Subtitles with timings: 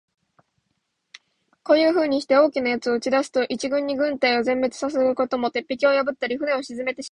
[1.63, 7.09] こういうふうにして、大きな奴を打ち出すと、一度に軍隊を全滅さすことも、鉄壁を破ったり、船を沈めてしまうこともできます。